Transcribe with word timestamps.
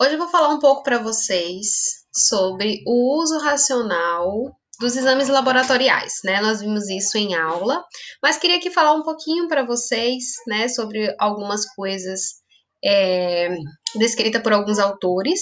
Hoje 0.00 0.14
eu 0.14 0.18
vou 0.18 0.28
falar 0.28 0.48
um 0.48 0.58
pouco 0.58 0.82
para 0.82 0.98
vocês 0.98 2.04
sobre 2.12 2.82
o 2.84 3.20
uso 3.20 3.38
racional 3.38 4.52
dos 4.80 4.96
exames 4.96 5.28
laboratoriais, 5.28 6.14
né? 6.24 6.40
Nós 6.40 6.60
vimos 6.60 6.88
isso 6.88 7.16
em 7.16 7.36
aula, 7.36 7.80
mas 8.20 8.36
queria 8.36 8.56
aqui 8.56 8.72
falar 8.72 8.92
um 8.94 9.04
pouquinho 9.04 9.46
para 9.46 9.64
vocês, 9.64 10.34
né, 10.48 10.66
sobre 10.66 11.14
algumas 11.16 11.64
coisas 11.76 12.42
é, 12.84 13.56
descritas 13.94 14.42
por 14.42 14.52
alguns 14.52 14.80
autores, 14.80 15.40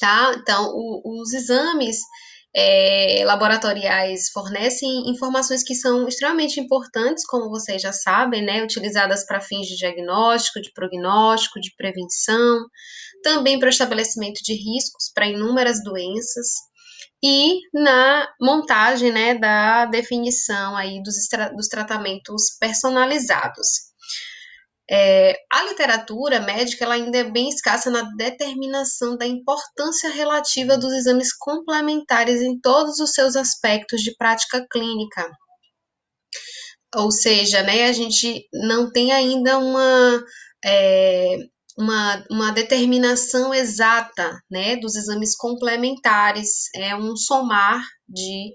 tá? 0.00 0.34
Então, 0.40 0.72
o, 0.74 1.20
os 1.20 1.34
exames 1.34 1.98
é, 2.54 3.22
laboratoriais 3.24 4.30
fornecem 4.30 5.10
informações 5.10 5.62
que 5.62 5.74
são 5.74 6.08
extremamente 6.08 6.58
importantes, 6.58 7.26
como 7.26 7.50
vocês 7.50 7.82
já 7.82 7.92
sabem, 7.92 8.42
né, 8.42 8.62
utilizadas 8.62 9.26
para 9.26 9.40
fins 9.40 9.66
de 9.66 9.76
diagnóstico, 9.76 10.60
de 10.60 10.72
prognóstico, 10.72 11.60
de 11.60 11.74
prevenção, 11.76 12.66
também 13.22 13.58
para 13.58 13.66
o 13.66 13.70
estabelecimento 13.70 14.42
de 14.42 14.54
riscos 14.54 15.10
para 15.14 15.26
inúmeras 15.28 15.82
doenças 15.82 16.46
e 17.22 17.60
na 17.74 18.28
montagem, 18.40 19.12
né, 19.12 19.34
da 19.34 19.86
definição 19.86 20.76
aí 20.76 21.02
dos, 21.02 21.14
dos 21.54 21.68
tratamentos 21.68 22.56
personalizados. 22.60 23.86
É, 24.88 25.34
a 25.50 25.64
literatura 25.64 26.40
médica 26.40 26.84
ela 26.84 26.94
ainda 26.94 27.18
é 27.18 27.24
bem 27.24 27.48
escassa 27.48 27.90
na 27.90 28.02
determinação 28.16 29.16
da 29.16 29.26
importância 29.26 30.10
relativa 30.10 30.78
dos 30.78 30.92
exames 30.92 31.36
complementares 31.36 32.40
em 32.40 32.58
todos 32.60 33.00
os 33.00 33.10
seus 33.10 33.34
aspectos 33.34 34.00
de 34.02 34.14
prática 34.16 34.64
clínica. 34.70 35.28
Ou 36.94 37.10
seja, 37.10 37.62
né, 37.62 37.88
a 37.88 37.92
gente 37.92 38.46
não 38.52 38.90
tem 38.90 39.12
ainda 39.12 39.58
uma, 39.58 40.24
é, 40.64 41.36
uma, 41.76 42.24
uma 42.30 42.52
determinação 42.52 43.52
exata 43.52 44.40
né, 44.50 44.76
dos 44.76 44.94
exames 44.94 45.36
complementares, 45.36 46.68
é 46.74 46.94
um 46.94 47.16
somar 47.16 47.82
de 48.08 48.52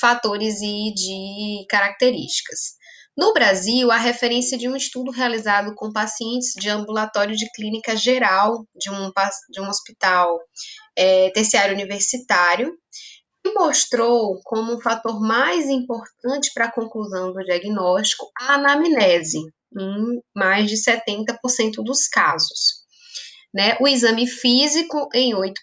fatores 0.00 0.60
e 0.62 0.92
de 0.94 1.66
características. 1.68 2.75
No 3.16 3.32
Brasil, 3.32 3.90
há 3.90 3.96
referência 3.96 4.58
de 4.58 4.68
um 4.68 4.76
estudo 4.76 5.10
realizado 5.10 5.74
com 5.74 5.90
pacientes 5.90 6.52
de 6.54 6.68
ambulatório 6.68 7.34
de 7.34 7.50
clínica 7.52 7.96
geral 7.96 8.66
de 8.76 8.90
um, 8.90 9.10
de 9.50 9.60
um 9.60 9.68
hospital 9.68 10.38
é, 10.94 11.30
terciário 11.30 11.72
universitário, 11.72 12.76
que 13.42 13.54
mostrou 13.54 14.38
como 14.44 14.74
um 14.74 14.80
fator 14.82 15.18
mais 15.18 15.66
importante 15.70 16.50
para 16.52 16.66
a 16.66 16.72
conclusão 16.72 17.32
do 17.32 17.42
diagnóstico 17.42 18.30
a 18.38 18.54
anamnese, 18.54 19.38
em 19.38 20.20
mais 20.34 20.68
de 20.68 20.76
70% 20.76 21.82
dos 21.82 22.06
casos. 22.08 22.84
Né, 23.54 23.78
o 23.80 23.88
exame 23.88 24.26
físico 24.26 25.08
em 25.14 25.32
8% 25.32 25.54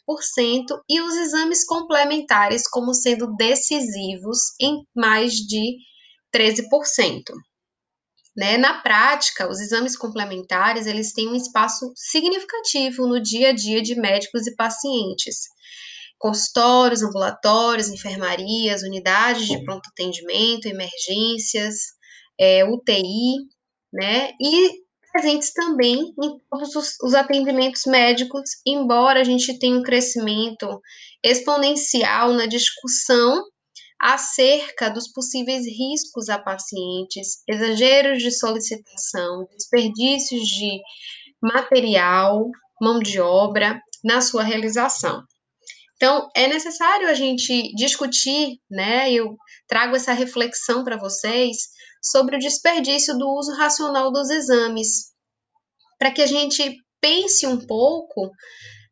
e 0.89 0.99
os 1.01 1.15
exames 1.15 1.63
complementares 1.63 2.67
como 2.67 2.91
sendo 2.91 3.35
decisivos 3.35 4.39
em 4.59 4.81
mais 4.95 5.33
de 5.33 5.75
13%. 6.35 7.33
Né? 8.35 8.57
Na 8.57 8.81
prática, 8.81 9.49
os 9.49 9.59
exames 9.59 9.95
complementares 9.95 10.87
eles 10.87 11.13
têm 11.13 11.27
um 11.27 11.35
espaço 11.35 11.91
significativo 11.95 13.07
no 13.07 13.21
dia 13.21 13.49
a 13.49 13.53
dia 13.53 13.81
de 13.81 13.95
médicos 13.95 14.47
e 14.47 14.55
pacientes. 14.55 15.49
Consultórios, 16.17 17.03
ambulatórios, 17.03 17.89
enfermarias, 17.89 18.81
unidades 18.81 19.45
de 19.45 19.63
pronto 19.63 19.87
atendimento, 19.89 20.67
emergências, 20.67 21.75
é, 22.39 22.65
UTI, 22.65 23.35
né? 23.91 24.31
E 24.41 24.83
presentes 25.11 25.53
também 25.53 25.99
em 25.99 26.37
todos 26.49 26.75
os, 26.75 26.97
os 27.03 27.13
atendimentos 27.13 27.83
médicos, 27.85 28.49
embora 28.65 29.21
a 29.21 29.23
gente 29.23 29.59
tenha 29.59 29.77
um 29.77 29.83
crescimento 29.83 30.81
exponencial 31.23 32.33
na 32.33 32.47
discussão 32.47 33.43
acerca 34.03 34.89
dos 34.89 35.07
possíveis 35.07 35.65
riscos 35.65 36.27
a 36.27 36.37
pacientes, 36.37 37.41
exageros 37.47 38.21
de 38.21 38.31
solicitação, 38.31 39.47
desperdícios 39.55 40.45
de 40.45 40.81
material, 41.41 42.49
mão 42.81 42.99
de 42.99 43.21
obra 43.21 43.81
na 44.03 44.19
sua 44.19 44.43
realização. 44.43 45.23
Então, 45.95 46.27
é 46.35 46.47
necessário 46.47 47.07
a 47.07 47.13
gente 47.13 47.73
discutir, 47.75 48.57
né? 48.69 49.09
Eu 49.09 49.37
trago 49.69 49.95
essa 49.95 50.11
reflexão 50.11 50.83
para 50.83 50.99
vocês 50.99 51.55
sobre 52.01 52.35
o 52.35 52.39
desperdício 52.39 53.17
do 53.17 53.25
uso 53.29 53.55
racional 53.55 54.11
dos 54.11 54.29
exames, 54.29 55.13
para 55.97 56.11
que 56.11 56.21
a 56.21 56.27
gente 56.27 56.75
pense 56.99 57.47
um 57.47 57.65
pouco 57.65 58.29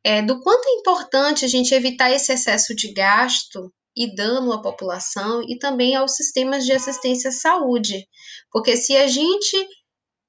é, 0.06 0.22
do 0.22 0.40
quanto 0.40 0.66
é 0.70 0.80
importante 0.80 1.44
a 1.44 1.50
gente 1.50 1.74
evitar 1.74 2.10
esse 2.10 2.32
excesso 2.32 2.74
de 2.74 2.94
gasto 2.94 3.70
e 3.96 4.14
dano 4.16 4.54
à 4.54 4.62
população 4.62 5.42
e 5.48 5.58
também 5.58 5.96
aos 5.96 6.16
sistemas 6.16 6.66
de 6.66 6.72
assistência 6.72 7.30
à 7.30 7.34
saúde. 7.34 8.08
Porque 8.52 8.78
se 8.78 8.96
a 8.96 9.08
gente 9.08 9.68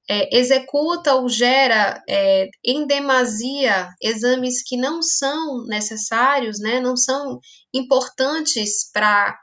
é, 0.09 0.37
executa 0.37 1.15
ou 1.15 1.29
gera 1.29 2.01
é, 2.07 2.47
em 2.63 2.85
demasia 2.85 3.89
exames 4.01 4.61
que 4.63 4.75
não 4.75 5.01
são 5.01 5.65
necessários, 5.65 6.59
né, 6.59 6.79
não 6.79 6.97
são 6.97 7.39
importantes 7.73 8.89
para 8.91 9.39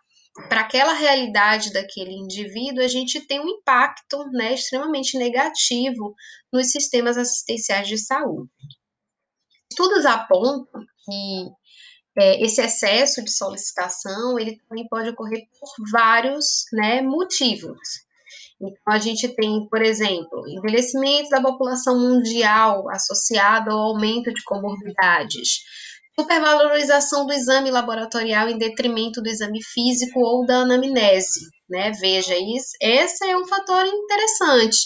para 0.49 0.61
aquela 0.61 0.93
realidade 0.93 1.73
daquele 1.73 2.13
indivíduo, 2.13 2.83
a 2.83 2.89
gente 2.89 3.21
tem 3.27 3.41
um 3.41 3.49
impacto 3.49 4.25
né, 4.31 4.55
extremamente 4.55 5.19
negativo 5.19 6.15
nos 6.53 6.71
sistemas 6.71 7.19
assistenciais 7.19 7.89
de 7.89 7.99
saúde. 7.99 8.49
Estudos 9.71 10.07
apontam 10.07 10.81
que 11.05 11.51
é, 12.21 12.43
esse 12.43 12.61
excesso 12.61 13.25
de 13.25 13.33
solicitação, 13.33 14.39
ele 14.39 14.61
também 14.69 14.87
pode 14.89 15.09
ocorrer 15.09 15.41
por 15.59 15.91
vários 15.91 16.67
né, 16.71 17.01
motivos. 17.01 17.79
Então, 18.61 18.95
a 18.95 18.99
gente 18.99 19.27
tem, 19.29 19.67
por 19.71 19.81
exemplo, 19.81 20.47
envelhecimento 20.47 21.31
da 21.31 21.41
população 21.41 21.99
mundial 21.99 22.91
associado 22.91 23.71
ao 23.71 23.79
aumento 23.79 24.33
de 24.35 24.45
comorbidades, 24.45 25.61
supervalorização 26.19 27.25
do 27.25 27.33
exame 27.33 27.71
laboratorial 27.71 28.51
em 28.51 28.59
detrimento 28.59 29.23
do 29.23 29.29
exame 29.29 29.63
físico 29.63 30.21
ou 30.21 30.45
da 30.45 30.59
anamnese, 30.59 31.41
né? 31.71 31.91
Veja, 31.93 32.37
isso, 32.37 32.77
esse 32.83 33.25
é 33.27 33.35
um 33.35 33.47
fator 33.47 33.87
interessante 33.87 34.77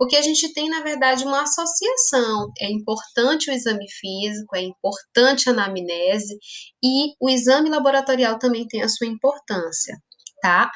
porque 0.00 0.16
a 0.16 0.22
gente 0.22 0.50
tem, 0.54 0.70
na 0.70 0.80
verdade, 0.80 1.24
uma 1.24 1.42
associação. 1.42 2.50
É 2.58 2.70
importante 2.70 3.50
o 3.50 3.52
exame 3.52 3.84
físico, 3.86 4.56
é 4.56 4.62
importante 4.62 5.46
a 5.46 5.52
anamnese 5.52 6.38
e 6.82 7.12
o 7.20 7.28
exame 7.28 7.68
laboratorial 7.68 8.38
também 8.38 8.66
tem 8.66 8.82
a 8.82 8.88
sua 8.88 9.06
importância, 9.06 9.94
tá? 10.40 10.70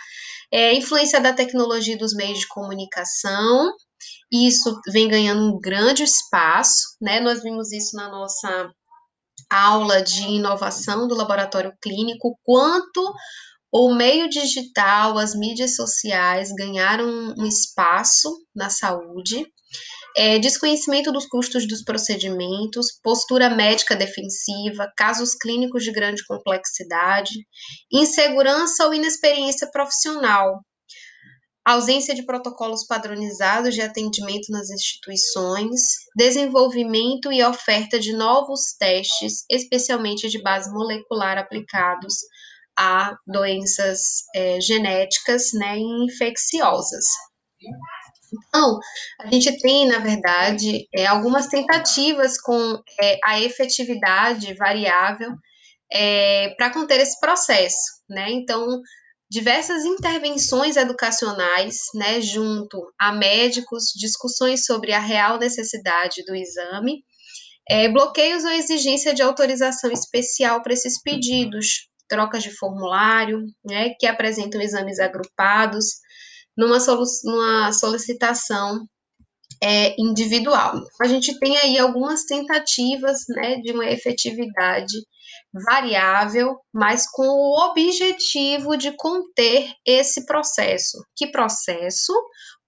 É, 0.52 0.74
influência 0.74 1.22
da 1.22 1.32
tecnologia 1.32 1.96
dos 1.96 2.12
meios 2.12 2.40
de 2.40 2.48
comunicação, 2.48 3.72
isso 4.30 4.78
vem 4.92 5.08
ganhando 5.08 5.54
um 5.54 5.58
grande 5.58 6.02
espaço, 6.02 6.94
né? 7.00 7.18
Nós 7.18 7.42
vimos 7.42 7.72
isso 7.72 7.96
na 7.96 8.10
nossa 8.10 8.70
aula 9.48 10.02
de 10.02 10.20
inovação 10.20 11.08
do 11.08 11.14
laboratório 11.14 11.72
clínico, 11.80 12.38
quanto 12.44 13.14
o 13.76 13.92
meio 13.92 14.28
digital, 14.28 15.18
as 15.18 15.34
mídias 15.34 15.74
sociais 15.74 16.52
ganharam 16.56 17.34
um 17.36 17.44
espaço 17.44 18.32
na 18.54 18.70
saúde, 18.70 19.44
é, 20.16 20.38
desconhecimento 20.38 21.10
dos 21.10 21.26
custos 21.26 21.66
dos 21.66 21.82
procedimentos, 21.82 23.00
postura 23.02 23.50
médica 23.50 23.96
defensiva, 23.96 24.88
casos 24.96 25.34
clínicos 25.34 25.82
de 25.82 25.90
grande 25.90 26.24
complexidade, 26.24 27.32
insegurança 27.92 28.86
ou 28.86 28.94
inexperiência 28.94 29.68
profissional, 29.72 30.60
ausência 31.64 32.14
de 32.14 32.24
protocolos 32.24 32.86
padronizados 32.86 33.74
de 33.74 33.80
atendimento 33.80 34.52
nas 34.52 34.70
instituições, 34.70 35.80
desenvolvimento 36.16 37.32
e 37.32 37.42
oferta 37.42 37.98
de 37.98 38.12
novos 38.12 38.76
testes, 38.78 39.44
especialmente 39.50 40.28
de 40.28 40.40
base 40.40 40.70
molecular 40.70 41.38
aplicados 41.38 42.14
a 42.78 43.16
doenças 43.26 44.24
é, 44.34 44.60
genéticas 44.60 45.52
né, 45.52 45.78
infecciosas. 45.78 47.04
Então, 48.48 48.78
a 49.20 49.30
gente 49.30 49.56
tem, 49.60 49.86
na 49.86 49.98
verdade, 49.98 50.88
é, 50.94 51.06
algumas 51.06 51.46
tentativas 51.46 52.40
com 52.40 52.78
é, 53.00 53.18
a 53.24 53.40
efetividade 53.40 54.54
variável 54.54 55.30
é, 55.92 56.54
para 56.56 56.72
conter 56.72 57.00
esse 57.00 57.18
processo, 57.20 58.02
né? 58.08 58.30
Então, 58.32 58.80
diversas 59.30 59.84
intervenções 59.84 60.76
educacionais, 60.76 61.76
né, 61.94 62.20
junto 62.20 62.92
a 62.98 63.12
médicos, 63.12 63.86
discussões 63.96 64.64
sobre 64.64 64.92
a 64.92 65.00
real 65.00 65.38
necessidade 65.38 66.24
do 66.24 66.34
exame, 66.34 67.04
é, 67.68 67.88
bloqueios 67.88 68.44
ou 68.44 68.50
exigência 68.50 69.14
de 69.14 69.22
autorização 69.22 69.90
especial 69.90 70.62
para 70.62 70.72
esses 70.72 71.00
pedidos, 71.00 71.88
trocas 72.08 72.42
de 72.42 72.50
formulário, 72.50 73.44
né, 73.64 73.90
que 73.98 74.06
apresentam 74.06 74.60
exames 74.60 74.98
agrupados, 74.98 75.86
numa, 76.56 76.78
numa 77.24 77.72
solicitação 77.72 78.86
é 79.62 79.94
individual. 79.98 80.80
A 81.00 81.06
gente 81.06 81.38
tem 81.38 81.56
aí 81.56 81.78
algumas 81.78 82.24
tentativas 82.24 83.20
né, 83.28 83.56
de 83.56 83.72
uma 83.72 83.86
efetividade 83.86 84.94
variável, 85.52 86.58
mas 86.72 87.08
com 87.10 87.26
o 87.26 87.70
objetivo 87.70 88.76
de 88.76 88.92
conter 88.92 89.72
esse 89.86 90.26
processo. 90.26 90.98
Que 91.16 91.28
processo? 91.28 92.12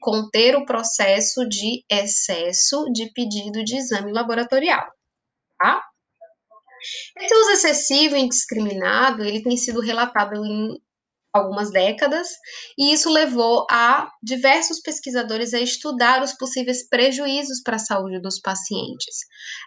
Conter 0.00 0.56
o 0.56 0.65
processo 0.65 1.47
de 1.49 1.85
excesso 1.91 2.85
de 2.93 3.12
pedido 3.12 3.65
de 3.65 3.77
exame 3.77 4.12
laboratorial, 4.12 4.87
tá? 5.59 5.83
Esse 7.19 7.35
uso 7.35 7.50
excessivo 7.50 8.17
e 8.17 8.21
indiscriminado, 8.21 9.25
ele 9.25 9.43
tem 9.43 9.56
sido 9.56 9.81
relatado 9.81 10.35
em 10.44 10.77
algumas 11.37 11.71
décadas, 11.71 12.29
e 12.79 12.93
isso 12.93 13.11
levou 13.11 13.67
a 13.71 14.11
diversos 14.23 14.81
pesquisadores 14.81 15.53
a 15.55 15.61
estudar 15.61 16.23
os 16.23 16.33
possíveis 16.33 16.88
prejuízos 16.88 17.61
para 17.62 17.77
a 17.77 17.81
saúde 17.81 18.21
dos 18.21 18.41
pacientes, 18.41 19.17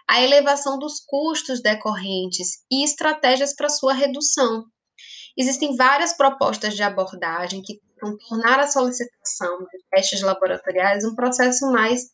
a 0.08 0.20
elevação 0.20 0.78
dos 0.78 1.00
custos 1.06 1.62
decorrentes 1.62 2.64
e 2.70 2.84
estratégias 2.84 3.54
para 3.54 3.68
sua 3.68 3.92
redução. 3.92 4.64
Existem 5.36 5.76
várias 5.76 6.16
propostas 6.16 6.74
de 6.74 6.82
abordagem 6.82 7.62
que 7.62 7.78
tentam 7.78 8.16
tornar 8.28 8.58
a 8.58 8.68
solicitação 8.68 9.58
de 9.60 9.78
testes 9.90 10.20
laboratoriais 10.22 11.04
um 11.04 11.14
processo 11.14 11.70
mais 11.70 12.10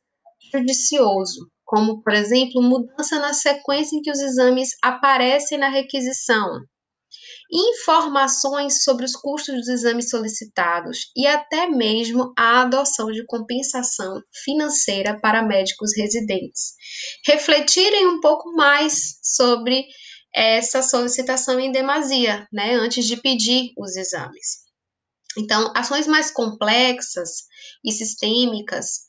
judicioso, 0.52 1.50
como, 1.66 2.00
por 2.02 2.14
exemplo, 2.14 2.62
mudança 2.62 3.18
na 3.18 3.34
sequência 3.34 3.96
em 3.96 4.00
que 4.00 4.10
os 4.10 4.20
exames 4.20 4.70
aparecem 4.82 5.58
na 5.58 5.68
requisição, 5.68 6.62
informações 7.52 8.82
sobre 8.82 9.04
os 9.04 9.12
custos 9.12 9.54
dos 9.54 9.68
exames 9.68 10.08
solicitados 10.08 11.10
e 11.16 11.26
até 11.26 11.66
mesmo 11.66 12.32
a 12.38 12.62
adoção 12.62 13.10
de 13.10 13.24
compensação 13.26 14.20
financeira 14.44 15.18
para 15.20 15.42
médicos 15.42 15.90
residentes. 15.96 16.74
Refletirem 17.26 18.06
um 18.06 18.20
pouco 18.20 18.52
mais 18.52 19.18
sobre 19.22 19.84
essa 20.34 20.82
solicitação 20.82 21.58
em 21.58 21.72
demasia, 21.72 22.46
né, 22.52 22.74
antes 22.74 23.06
de 23.06 23.16
pedir 23.16 23.72
os 23.76 23.96
exames. 23.96 24.66
Então, 25.38 25.72
ações 25.74 26.06
mais 26.06 26.30
complexas 26.30 27.44
e 27.84 27.92
sistêmicas, 27.92 29.05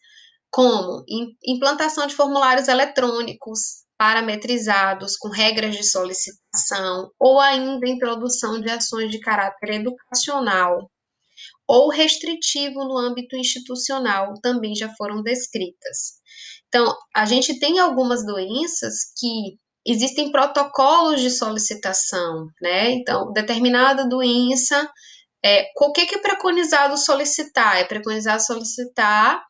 como 0.57 1.05
implantação 1.45 2.07
de 2.07 2.15
formulários 2.15 2.67
eletrônicos, 2.67 3.85
parametrizados 3.95 5.15
com 5.15 5.29
regras 5.29 5.75
de 5.75 5.83
solicitação 5.83 7.11
ou 7.19 7.39
ainda 7.39 7.87
introdução 7.87 8.59
de 8.59 8.67
ações 8.67 9.11
de 9.11 9.19
caráter 9.19 9.75
educacional 9.75 10.89
ou 11.67 11.91
restritivo 11.91 12.85
no 12.85 12.97
âmbito 12.97 13.37
institucional 13.37 14.33
também 14.41 14.73
já 14.73 14.91
foram 14.95 15.21
descritas. 15.21 16.13
Então, 16.69 16.91
a 17.15 17.23
gente 17.25 17.59
tem 17.59 17.77
algumas 17.77 18.25
doenças 18.25 19.13
que 19.15 19.59
existem 19.85 20.31
protocolos 20.31 21.21
de 21.21 21.29
solicitação, 21.29 22.47
né? 22.59 22.89
Então, 22.93 23.31
determinada 23.31 24.09
doença, 24.09 24.89
é, 25.45 25.67
o 25.79 25.91
que, 25.91 26.07
que 26.07 26.15
é 26.15 26.19
preconizado 26.19 26.97
solicitar? 26.97 27.77
É 27.77 27.83
preconizado 27.83 28.41
solicitar 28.41 29.46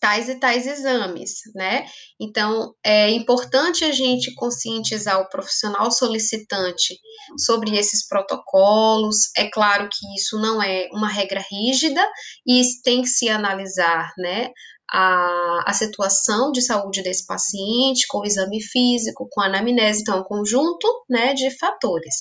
tais 0.00 0.28
e 0.28 0.38
tais 0.38 0.66
exames, 0.66 1.40
né? 1.54 1.86
Então, 2.20 2.74
é 2.84 3.10
importante 3.10 3.84
a 3.84 3.92
gente 3.92 4.34
conscientizar 4.34 5.20
o 5.20 5.28
profissional 5.28 5.90
solicitante 5.90 6.98
sobre 7.38 7.76
esses 7.76 8.06
protocolos. 8.06 9.30
É 9.36 9.48
claro 9.50 9.88
que 9.90 10.14
isso 10.14 10.38
não 10.38 10.62
é 10.62 10.88
uma 10.92 11.08
regra 11.08 11.44
rígida 11.50 12.06
e 12.46 12.62
tem 12.82 13.02
que 13.02 13.08
se 13.08 13.28
analisar, 13.28 14.12
né? 14.18 14.50
A, 14.92 15.70
a 15.70 15.72
situação 15.72 16.50
de 16.50 16.60
saúde 16.62 17.02
desse 17.02 17.24
paciente, 17.24 18.06
com 18.08 18.18
o 18.18 18.26
exame 18.26 18.60
físico, 18.60 19.28
com 19.30 19.40
a 19.40 19.46
anamnese, 19.46 20.00
então, 20.00 20.18
é 20.18 20.20
um 20.20 20.24
conjunto 20.24 21.04
né, 21.08 21.32
de 21.32 21.56
fatores. 21.58 22.16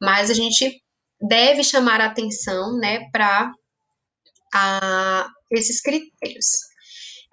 Mas 0.00 0.30
a 0.30 0.34
gente 0.34 0.80
deve 1.20 1.62
chamar 1.62 2.00
atenção 2.00 2.78
né, 2.78 3.10
para 3.12 3.52
esses 5.50 5.82
critérios. 5.82 6.73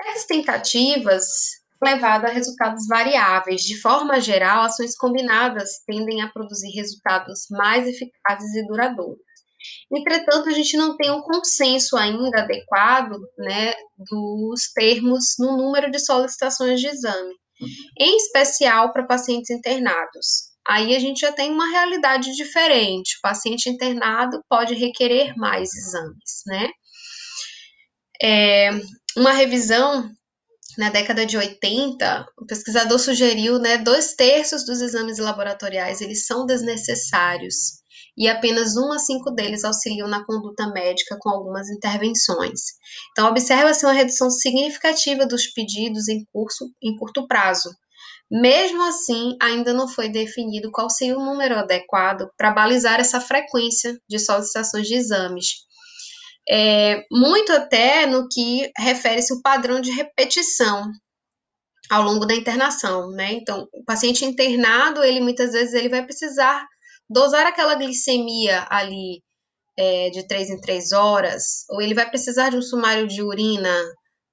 Essas 0.06 0.26
tentativas 0.26 1.26
levaram 1.84 2.30
a 2.30 2.32
resultados 2.32 2.86
variáveis. 2.88 3.62
De 3.62 3.80
forma 3.80 4.20
geral, 4.20 4.64
ações 4.64 4.96
combinadas 4.96 5.82
tendem 5.86 6.22
a 6.22 6.30
produzir 6.30 6.72
resultados 6.72 7.48
mais 7.50 7.88
eficazes 7.88 8.54
e 8.56 8.66
duradouros. 8.68 9.20
Entretanto, 9.92 10.50
a 10.50 10.54
gente 10.54 10.76
não 10.76 10.96
tem 10.96 11.12
um 11.12 11.22
consenso 11.22 11.96
ainda 11.98 12.42
adequado 12.42 13.20
né, 13.38 13.74
dos 13.98 14.72
termos 14.74 15.36
no 15.38 15.58
número 15.58 15.92
de 15.92 16.00
solicitações 16.00 16.80
de 16.80 16.88
exame, 16.88 17.34
em 18.00 18.18
especial 18.18 18.92
para 18.92 19.06
pacientes 19.06 19.50
internados. 19.50 20.52
Aí 20.68 20.96
a 20.96 21.00
gente 21.00 21.20
já 21.20 21.32
tem 21.32 21.52
uma 21.52 21.70
realidade 21.70 22.36
diferente. 22.36 23.18
O 23.18 23.22
paciente 23.22 23.70
internado 23.70 24.42
pode 24.50 24.74
requerer 24.76 25.36
mais 25.36 25.74
exames, 25.74 26.44
né? 26.46 26.70
É, 28.24 28.70
uma 29.18 29.32
revisão 29.32 30.10
na 30.78 30.90
década 30.90 31.26
de 31.26 31.38
80, 31.38 32.26
o 32.38 32.46
pesquisador 32.46 32.98
sugeriu, 32.98 33.60
né, 33.60 33.78
dois 33.78 34.14
terços 34.14 34.66
dos 34.66 34.80
exames 34.82 35.18
laboratoriais 35.18 36.02
eles 36.02 36.26
são 36.26 36.46
desnecessários 36.46 37.82
e 38.18 38.28
apenas 38.28 38.76
um 38.78 38.92
a 38.92 39.00
cinco 39.00 39.32
deles 39.32 39.64
auxiliam 39.64 40.08
na 40.08 40.24
conduta 40.26 40.68
médica 40.72 41.18
com 41.20 41.30
algumas 41.30 41.70
intervenções. 41.70 42.62
Então, 43.12 43.28
observa-se 43.28 43.86
uma 43.86 43.94
redução 43.94 44.30
significativa 44.30 45.26
dos 45.26 45.48
pedidos 45.48 46.08
em 46.08 46.26
curso 46.32 46.66
em 46.82 46.96
curto 46.98 47.28
prazo. 47.28 47.70
Mesmo 48.30 48.82
assim, 48.84 49.36
ainda 49.42 49.74
não 49.74 49.88
foi 49.88 50.08
definido 50.10 50.72
qual 50.72 50.90
seria 50.90 51.18
o 51.18 51.26
número 51.26 51.58
adequado 51.58 52.30
para 52.38 52.52
balizar 52.52 53.00
essa 53.00 53.20
frequência 53.20 53.98
de 54.08 54.20
solicitações 54.20 54.88
de 54.88 54.96
exames 54.96 55.66
é, 56.50 57.04
muito 57.12 57.52
até 57.52 58.06
no 58.06 58.28
que 58.28 58.72
refere-se 58.78 59.34
ao 59.34 59.42
padrão 59.42 59.80
de 59.80 59.92
repetição 59.92 60.92
ao 61.90 62.04
longo 62.04 62.26
da 62.26 62.34
internação, 62.34 63.12
né? 63.12 63.34
Então, 63.34 63.68
o 63.74 63.84
paciente 63.84 64.24
internado, 64.24 65.04
ele 65.04 65.20
muitas 65.20 65.52
vezes 65.52 65.74
ele 65.74 65.90
vai 65.90 66.04
precisar 66.04 66.66
dosar 67.10 67.46
aquela 67.46 67.76
glicemia 67.76 68.66
ali 68.70 69.22
é, 69.78 70.10
de 70.10 70.26
três 70.26 70.50
em 70.50 70.60
três 70.62 70.94
horas, 70.94 71.66
ou 71.70 71.82
ele 71.82 71.94
vai 71.94 72.10
precisar 72.10 72.50
de 72.50 72.58
um 72.58 72.62
sumário 72.62 73.08
de 73.08 73.22
urina 73.22 73.76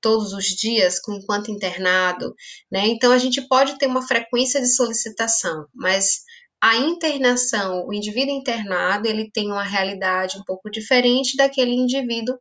todos 0.01 0.33
os 0.33 0.45
dias, 0.45 1.01
enquanto 1.09 1.51
internado, 1.51 2.33
né? 2.71 2.87
Então, 2.87 3.11
a 3.11 3.19
gente 3.19 3.47
pode 3.49 3.77
ter 3.79 3.87
uma 3.87 4.07
frequência 4.07 4.61
de 4.61 4.73
solicitação, 4.73 5.67
mas 5.75 6.21
a 6.61 6.77
internação, 6.77 7.87
o 7.87 7.95
indivíduo 7.95 8.35
internado, 8.35 9.07
ele 9.07 9.31
tem 9.31 9.47
uma 9.51 9.63
realidade 9.63 10.39
um 10.39 10.45
pouco 10.45 10.71
diferente 10.71 11.37
daquele 11.37 11.73
indivíduo 11.73 12.39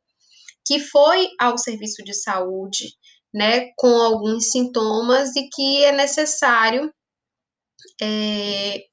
que 0.65 0.79
foi 0.79 1.29
ao 1.39 1.57
serviço 1.57 2.03
de 2.03 2.13
saúde, 2.13 2.93
né, 3.33 3.71
com 3.77 3.87
alguns 4.01 4.51
sintomas 4.51 5.35
e 5.35 5.47
que 5.49 5.83
é 5.85 5.91
necessário 5.91 6.91
é, 8.01 8.83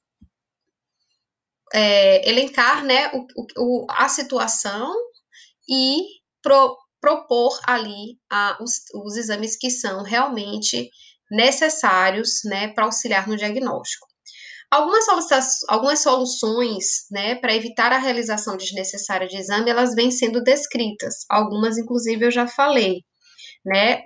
é, 1.72 2.28
elencar, 2.28 2.84
né, 2.84 3.10
o, 3.12 3.26
o, 3.58 3.86
a 3.90 4.08
situação 4.08 4.94
e 5.68 6.02
pro, 6.42 6.76
propor 7.00 7.58
ali 7.66 8.18
a, 8.30 8.58
os, 8.62 8.84
os 8.94 9.16
exames 9.16 9.56
que 9.56 9.70
são 9.70 10.02
realmente 10.02 10.90
necessários, 11.30 12.40
né, 12.44 12.68
para 12.68 12.84
auxiliar 12.84 13.26
no 13.26 13.36
diagnóstico. 13.36 14.06
Algumas, 14.74 15.06
algumas 15.68 16.02
soluções, 16.02 17.06
né, 17.08 17.36
para 17.36 17.54
evitar 17.54 17.92
a 17.92 17.98
realização 17.98 18.56
desnecessária 18.56 19.28
de 19.28 19.36
exame, 19.36 19.70
elas 19.70 19.94
vêm 19.94 20.10
sendo 20.10 20.42
descritas. 20.42 21.24
Algumas, 21.30 21.78
inclusive, 21.78 22.26
eu 22.26 22.30
já 22.30 22.48
falei, 22.48 23.04
né. 23.64 24.02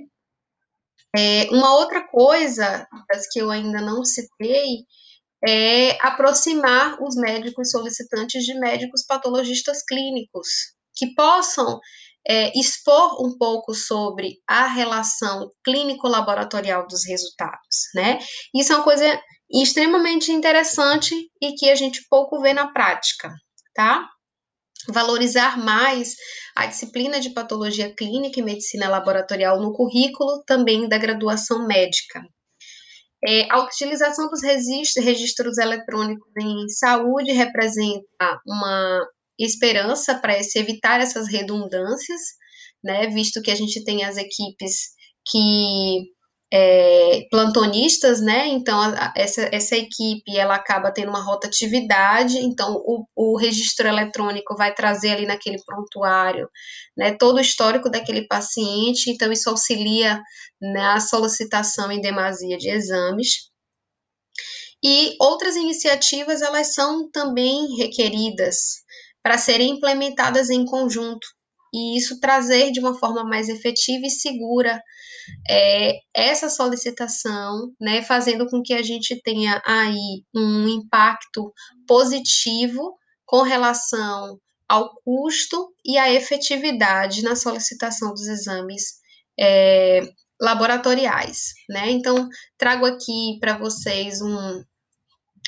É, 1.17 1.45
uma 1.51 1.75
outra 1.79 2.07
coisa, 2.07 2.87
que 3.33 3.41
eu 3.41 3.51
ainda 3.51 3.81
não 3.81 4.05
citei, 4.05 4.85
é 5.47 5.97
aproximar 6.07 7.03
os 7.03 7.17
médicos 7.17 7.71
solicitantes 7.71 8.45
de 8.45 8.53
médicos 8.61 9.07
patologistas 9.07 9.83
clínicos, 9.83 10.49
que 10.95 11.15
possam 11.15 11.81
é, 12.29 12.53
expor 12.59 13.25
um 13.25 13.39
pouco 13.39 13.73
sobre 13.73 14.35
a 14.47 14.67
relação 14.67 15.51
clínico-laboratorial 15.65 16.87
dos 16.87 17.07
resultados, 17.07 17.89
né? 17.95 18.19
Isso 18.55 18.73
é 18.75 18.77
uma 18.77 18.85
coisa 18.85 19.19
extremamente 19.51 20.31
interessante 20.31 21.15
e 21.41 21.55
que 21.55 21.71
a 21.71 21.75
gente 21.75 22.07
pouco 22.09 22.41
vê 22.41 22.53
na 22.53 22.73
prática, 22.73 23.33
tá? 23.75 24.09
Valorizar 24.89 25.59
mais 25.59 26.15
a 26.55 26.67
disciplina 26.67 27.21
de 27.21 27.31
patologia 27.31 27.95
clínica 27.95 28.41
e 28.41 28.43
medicina 28.43 28.89
laboratorial 28.89 29.61
no 29.61 29.73
currículo 29.73 30.43
também 30.47 30.89
da 30.89 30.99
graduação 30.99 31.67
médica. 31.67 32.23
É, 33.27 33.51
a 33.51 33.65
utilização 33.65 34.29
dos 34.29 34.43
registros, 34.43 35.05
registros 35.05 35.59
eletrônicos 35.59 36.31
em 36.41 36.69
saúde 36.69 37.33
representa 37.33 38.41
uma 38.47 39.07
esperança 39.39 40.15
para 40.19 40.41
se 40.43 40.59
evitar 40.59 41.01
essas 41.01 41.29
redundâncias, 41.29 42.21
né, 42.83 43.09
visto 43.09 43.43
que 43.43 43.51
a 43.51 43.55
gente 43.55 43.83
tem 43.85 44.05
as 44.05 44.17
equipes 44.17 44.93
que 45.27 46.11
é, 46.53 47.27
plantonistas, 47.31 48.21
né? 48.21 48.47
Então, 48.49 48.81
a, 48.81 49.13
essa, 49.17 49.49
essa 49.53 49.77
equipe 49.77 50.37
ela 50.37 50.55
acaba 50.55 50.91
tendo 50.91 51.11
uma 51.11 51.23
rotatividade, 51.23 52.39
então 52.39 52.75
o, 52.87 53.05
o 53.15 53.37
registro 53.39 53.87
eletrônico 53.87 54.57
vai 54.57 54.75
trazer 54.75 55.13
ali 55.13 55.27
naquele 55.27 55.63
prontuário 55.65 56.49
né, 56.97 57.15
todo 57.19 57.37
o 57.37 57.41
histórico 57.41 57.91
daquele 57.91 58.27
paciente, 58.27 59.11
então 59.11 59.31
isso 59.31 59.49
auxilia 59.51 60.21
na 60.61 61.01
solicitação 61.01 61.93
em 61.93 62.01
demasia 62.01 62.57
de 62.57 62.71
exames. 62.71 63.51
E 64.83 65.17
outras 65.21 65.57
iniciativas 65.57 66.41
elas 66.41 66.73
são 66.73 67.11
também 67.11 67.77
requeridas 67.77 68.85
para 69.23 69.37
serem 69.37 69.71
implementadas 69.71 70.51
em 70.51 70.65
conjunto 70.65 71.27
e 71.73 71.97
isso 71.99 72.21
trazer 72.21 72.71
de 72.71 72.81
uma 72.81 72.99
forma 72.99 73.25
mais 73.25 73.49
efetiva 73.49 74.07
e 74.07 74.11
segura 74.11 74.81
é, 75.49 75.99
essa 76.15 76.49
solicitação, 76.49 77.73
né, 77.81 78.03
fazendo 78.03 78.47
com 78.49 78.63
que 78.63 78.75
a 78.75 78.83
gente 78.83 79.21
tenha 79.23 79.63
aí 79.67 80.23
um 80.35 80.69
impacto 80.69 81.53
positivo 81.87 82.97
com 83.27 83.43
relação 83.43 84.39
ao 84.69 84.95
custo 85.03 85.73
e 85.85 85.97
à 85.97 86.13
efetividade 86.13 87.23
na 87.23 87.35
solicitação 87.35 88.13
dos 88.13 88.27
exames 88.27 88.99
é, 89.39 90.03
laboratoriais, 90.41 91.55
né? 91.69 91.91
Então, 91.91 92.29
trago 92.57 92.85
aqui 92.85 93.39
para 93.41 93.57
vocês 93.57 94.21
um, 94.21 94.63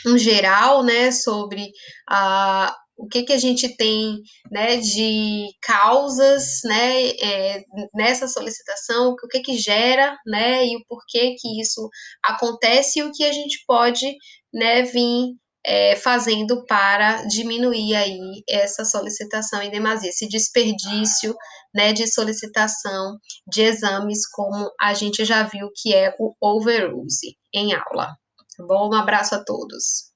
um 0.06 0.18
geral, 0.18 0.82
né, 0.82 1.10
sobre 1.12 1.70
a, 2.08 2.74
o 3.00 3.08
que, 3.08 3.22
que 3.22 3.32
a 3.32 3.38
gente 3.38 3.74
tem 3.76 4.20
né, 4.50 4.76
de 4.76 5.46
causas 5.62 6.60
né, 6.64 7.08
é, 7.08 7.64
nessa 7.94 8.28
solicitação, 8.28 9.12
o 9.12 9.28
que, 9.28 9.40
que 9.40 9.56
gera 9.56 10.16
né, 10.26 10.66
e 10.66 10.76
o 10.76 10.84
porquê 10.86 11.34
que 11.38 11.60
isso 11.60 11.88
acontece 12.22 12.98
e 12.98 13.02
o 13.02 13.10
que 13.10 13.24
a 13.24 13.32
gente 13.32 13.64
pode 13.66 14.14
né, 14.52 14.82
vir 14.82 15.34
é, 15.64 15.96
fazendo 15.96 16.64
para 16.66 17.24
diminuir 17.24 17.94
aí 17.94 18.42
essa 18.48 18.84
solicitação 18.84 19.62
em 19.62 19.70
demasia, 19.70 20.10
esse 20.10 20.28
desperdício 20.28 21.34
né, 21.74 21.94
de 21.94 22.06
solicitação 22.06 23.18
de 23.46 23.62
exames, 23.62 24.28
como 24.28 24.70
a 24.78 24.92
gente 24.92 25.24
já 25.24 25.42
viu 25.44 25.70
que 25.74 25.94
é 25.94 26.14
o 26.18 26.34
overuse 26.38 27.34
em 27.54 27.72
aula. 27.72 28.08
Tá 28.56 28.66
bom? 28.66 28.90
Um 28.90 28.94
abraço 28.94 29.34
a 29.34 29.42
todos 29.42 30.12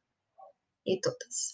e 0.86 1.00
todas. 1.00 1.53